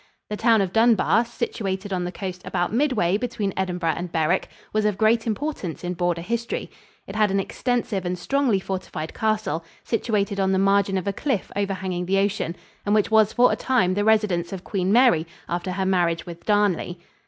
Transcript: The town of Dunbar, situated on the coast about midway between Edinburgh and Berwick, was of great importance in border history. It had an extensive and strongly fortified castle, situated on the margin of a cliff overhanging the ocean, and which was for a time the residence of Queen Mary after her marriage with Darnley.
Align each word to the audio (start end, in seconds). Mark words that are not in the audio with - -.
The 0.31 0.35
town 0.35 0.61
of 0.61 0.73
Dunbar, 0.73 1.25
situated 1.25 1.93
on 1.93 2.05
the 2.05 2.11
coast 2.11 2.41
about 2.43 2.73
midway 2.73 3.17
between 3.17 3.53
Edinburgh 3.55 3.93
and 3.95 4.11
Berwick, 4.11 4.47
was 4.73 4.83
of 4.83 4.97
great 4.97 5.27
importance 5.27 5.83
in 5.83 5.93
border 5.93 6.23
history. 6.23 6.71
It 7.05 7.15
had 7.15 7.29
an 7.29 7.39
extensive 7.39 8.03
and 8.03 8.17
strongly 8.17 8.59
fortified 8.59 9.13
castle, 9.13 9.63
situated 9.83 10.39
on 10.39 10.53
the 10.53 10.57
margin 10.57 10.97
of 10.97 11.05
a 11.07 11.13
cliff 11.13 11.51
overhanging 11.55 12.07
the 12.07 12.17
ocean, 12.17 12.55
and 12.83 12.95
which 12.95 13.11
was 13.11 13.31
for 13.31 13.51
a 13.51 13.55
time 13.55 13.93
the 13.93 14.03
residence 14.03 14.51
of 14.51 14.63
Queen 14.63 14.91
Mary 14.91 15.27
after 15.47 15.73
her 15.73 15.85
marriage 15.85 16.25
with 16.25 16.47
Darnley. 16.47 16.99